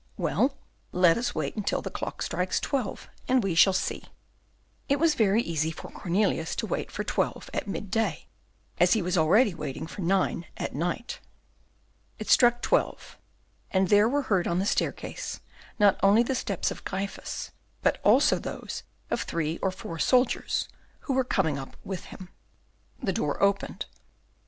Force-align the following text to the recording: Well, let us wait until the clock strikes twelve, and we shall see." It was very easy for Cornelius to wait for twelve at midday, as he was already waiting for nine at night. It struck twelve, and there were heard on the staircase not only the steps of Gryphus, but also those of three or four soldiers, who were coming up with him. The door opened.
Well, 0.17 0.57
let 0.91 1.15
us 1.15 1.35
wait 1.35 1.55
until 1.55 1.83
the 1.83 1.91
clock 1.91 2.23
strikes 2.23 2.59
twelve, 2.59 3.07
and 3.27 3.43
we 3.43 3.53
shall 3.53 3.71
see." 3.71 4.05
It 4.89 4.95
was 4.99 5.13
very 5.13 5.43
easy 5.43 5.69
for 5.69 5.91
Cornelius 5.91 6.55
to 6.55 6.65
wait 6.65 6.89
for 6.89 7.03
twelve 7.03 7.51
at 7.53 7.67
midday, 7.67 8.25
as 8.79 8.93
he 8.93 9.03
was 9.03 9.15
already 9.15 9.53
waiting 9.53 9.85
for 9.85 10.01
nine 10.01 10.47
at 10.57 10.73
night. 10.73 11.19
It 12.17 12.29
struck 12.31 12.63
twelve, 12.63 13.15
and 13.69 13.89
there 13.89 14.09
were 14.09 14.23
heard 14.23 14.47
on 14.47 14.57
the 14.57 14.65
staircase 14.65 15.39
not 15.77 15.99
only 16.01 16.23
the 16.23 16.33
steps 16.33 16.71
of 16.71 16.83
Gryphus, 16.83 17.51
but 17.83 18.01
also 18.03 18.39
those 18.39 18.81
of 19.11 19.21
three 19.21 19.59
or 19.59 19.69
four 19.69 19.99
soldiers, 19.99 20.67
who 21.01 21.13
were 21.13 21.23
coming 21.23 21.59
up 21.59 21.77
with 21.83 22.05
him. 22.05 22.29
The 23.03 23.13
door 23.13 23.39
opened. 23.39 23.85